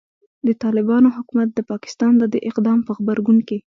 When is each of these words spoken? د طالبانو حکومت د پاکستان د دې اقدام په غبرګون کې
د 0.47 0.49
طالبانو 0.63 1.07
حکومت 1.15 1.49
د 1.53 1.59
پاکستان 1.71 2.13
د 2.17 2.23
دې 2.33 2.39
اقدام 2.49 2.79
په 2.87 2.91
غبرګون 2.97 3.37
کې 3.47 3.57